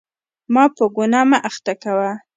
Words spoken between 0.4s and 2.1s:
ما په ګناه مه اخته کوه.